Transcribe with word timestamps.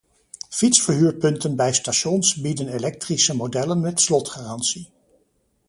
Fietsverhuurpunten 0.49 1.55
bij 1.55 1.73
stations 1.73 2.35
bieden 2.35 2.67
elektrische 2.67 3.35
modellen 3.35 3.79
met 3.81 4.01
slotgarantie. 4.01 4.89